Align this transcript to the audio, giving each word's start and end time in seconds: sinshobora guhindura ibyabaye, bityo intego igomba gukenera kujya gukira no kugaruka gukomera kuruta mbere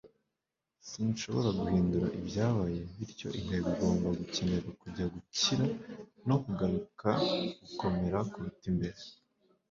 sinshobora 0.89 1.49
guhindura 1.61 2.07
ibyabaye, 2.19 2.79
bityo 2.97 3.27
intego 3.39 3.65
igomba 3.73 4.07
gukenera 4.19 4.69
kujya 4.81 5.05
gukira 5.13 5.65
no 6.27 6.35
kugaruka 6.43 7.09
gukomera 7.63 8.17
kuruta 8.31 8.69
mbere 8.77 8.99